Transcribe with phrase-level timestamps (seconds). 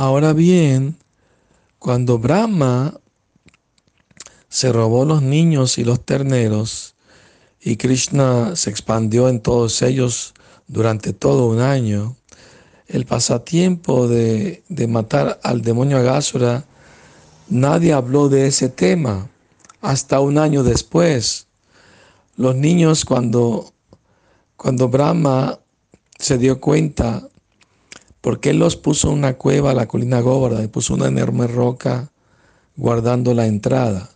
[0.00, 0.96] Ahora bien,
[1.80, 3.00] cuando Brahma
[4.48, 6.94] se robó los niños y los terneros,
[7.60, 10.34] y Krishna se expandió en todos ellos
[10.68, 12.14] durante todo un año,
[12.86, 16.64] el pasatiempo de, matar al demonio Agásura,
[17.48, 19.28] nadie habló de ese tema
[19.80, 21.48] hasta un año después.
[22.36, 23.72] Los niños cuando,
[24.56, 25.58] cuando Brahma
[26.20, 27.28] se dio cuenta,
[28.28, 32.12] porque los puso en una cueva la colina Góvara y puso una enorme roca
[32.76, 34.10] guardando la entrada.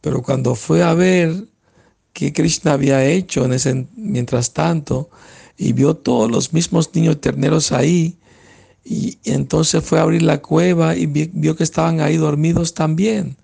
[0.00, 1.46] Pero cuando fue a ver
[2.12, 5.08] qué Krishna había hecho en ese, mientras tanto,
[5.56, 8.18] y vio todos los mismos niños terneros ahí,
[8.84, 13.36] y, entonces fue a abrir la cueva y vio que estaban ahí dormidos también.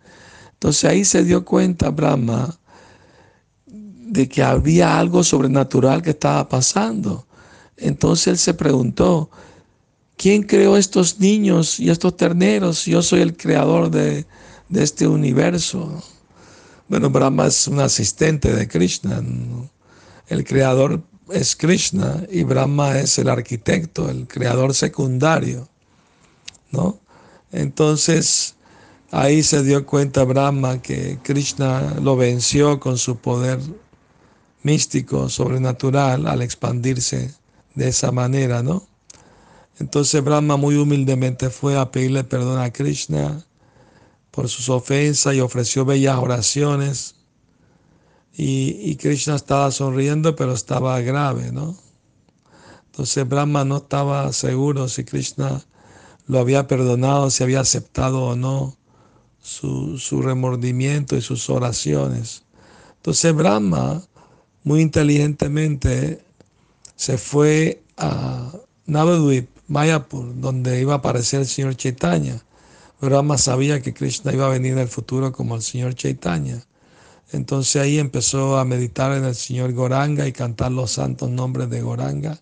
[0.55, 2.59] Entonces ahí se dio cuenta Brahma
[3.69, 7.29] de que había algo sobrenatural que estaba pasando.
[7.77, 9.31] Entonces él se preguntó,
[10.21, 12.85] ¿quién creó estos niños y estos terneros?
[12.85, 14.27] Yo soy el creador de,
[14.75, 16.03] este universo.
[16.89, 19.25] Bueno, Brahma es un asistente de Krishna.
[20.29, 25.67] El creador es Krishna y Brahma es el arquitecto, el creador secundario.
[26.71, 27.01] ¿no?
[27.51, 28.57] Entonces,
[29.11, 33.59] ahí se dio cuenta Brahma que Krishna lo venció con su poder
[34.63, 37.33] místico, sobrenatural, al expandirse
[37.75, 38.90] de esa manera, ¿no?
[39.81, 43.47] Entonces Brahma muy humildemente fue a pedirle perdón a Krishna
[44.31, 47.17] por sus ofensas y ofreció bellas oraciones.
[48.33, 51.77] Y, Krishna estaba sonriendo, pero estaba grave, ¿no?
[52.87, 55.65] Entonces Brahma no estaba seguro si Krishna
[56.27, 58.77] lo había perdonado, si había aceptado o no
[59.43, 62.45] su, su remordimiento y sus oraciones.
[62.97, 64.03] Entonces Brahma,
[64.63, 66.23] muy inteligentemente,
[66.97, 68.53] se fue a
[68.87, 72.43] Navadvip, Mayapur, donde iba a aparecer el señor Chaitanya
[73.01, 76.63] Brahma sabía que Krishna iba a venir en el futuro como el señor Chaitanya.
[77.33, 81.81] Entonces ahí empezó a meditar en el señor Goranga y cantar los santos nombres de
[81.81, 82.39] Goranga.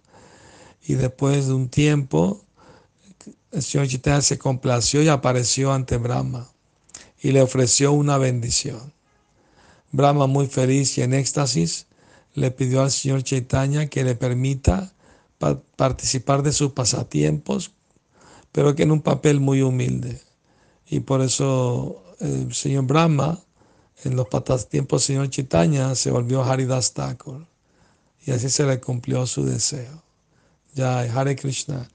[0.84, 2.40] Y después de un tiempo,
[3.52, 6.48] el señor Chaitanya se complació y apareció ante Brahma
[7.22, 8.92] y le ofreció una bendición.
[9.92, 11.86] Brahma, muy feliz y en éxtasis,
[12.34, 14.92] le pidió al señor Chaitanya que le permita
[15.38, 17.72] participar de sus pasatiempos,
[18.52, 20.20] pero que en un papel muy humilde.
[20.88, 23.38] Y por eso el señor Brahma,
[24.04, 24.28] en los
[24.68, 27.46] tiempos del señor Chaitanya, se volvió Haridas Thakur.
[28.26, 30.02] Y así se le cumplió su deseo.
[30.74, 31.88] Ya, Hare Krishna.